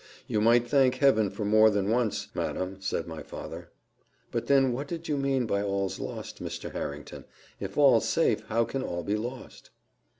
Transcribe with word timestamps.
"You 0.25 0.41
might 0.41 0.67
thank 0.67 0.95
Heaven 0.95 1.29
for 1.29 1.45
more 1.45 1.69
than 1.69 1.91
once, 1.91 2.29
madam," 2.33 2.77
said 2.79 3.05
my 3.05 3.21
father. 3.21 3.69
"But 4.31 4.47
then 4.47 4.73
what 4.73 4.87
did 4.87 5.07
you 5.07 5.15
mean 5.15 5.45
by 5.45 5.61
all's 5.61 5.99
lost, 5.99 6.41
Mr. 6.41 6.71
Harrington; 6.71 7.23
if 7.59 7.77
all's 7.77 8.09
safe, 8.09 8.43
how 8.47 8.65
can 8.65 8.81
all 8.81 9.03
be 9.03 9.15
lost?" 9.15 9.69